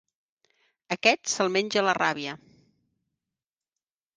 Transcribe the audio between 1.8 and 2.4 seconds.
la ràbia.